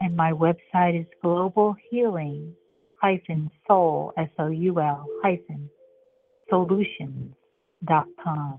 and 0.00 0.16
my 0.16 0.32
website 0.32 1.00
is 1.00 1.06
global 1.22 1.76
healing 1.90 2.54
hyphen 3.00 3.50
soul 3.66 4.12
s 4.16 4.28
o 4.38 4.48
u 4.48 4.80
l 4.80 5.06
hyphen 5.22 5.70
solutions 6.48 7.34
dot 7.84 8.06
com. 8.22 8.58